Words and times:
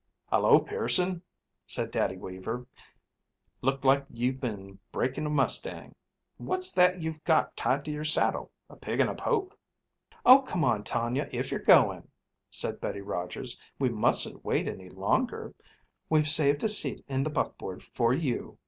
"Hallo, 0.31 0.57
Pearson," 0.57 1.21
said 1.67 1.91
Daddy 1.91 2.17
Weaver. 2.17 2.65
"Look 3.61 3.83
like 3.85 4.03
you've 4.09 4.39
been 4.39 4.79
breaking 4.91 5.27
a 5.27 5.29
mustang. 5.29 5.93
What's 6.37 6.71
that 6.71 7.03
you've 7.03 7.23
got 7.23 7.55
tied 7.55 7.85
to 7.85 7.91
your 7.91 8.03
saddle—a 8.03 8.77
pig 8.77 8.99
in 8.99 9.07
a 9.09 9.13
poke?" 9.13 9.55
"Oh, 10.25 10.39
come 10.41 10.63
on, 10.63 10.83
Tonia, 10.83 11.29
if 11.31 11.51
you're 11.51 11.59
going," 11.59 12.09
said 12.49 12.81
Betty 12.81 13.01
Rogers. 13.01 13.59
"We 13.77 13.89
mustn't 13.89 14.43
wait 14.43 14.67
any 14.67 14.89
longer. 14.89 15.53
We've 16.09 16.27
saved 16.27 16.63
a 16.63 16.67
seat 16.69 17.05
in 17.07 17.21
the 17.21 17.29
buckboard 17.29 17.83
for 17.83 18.11
you. 18.11 18.57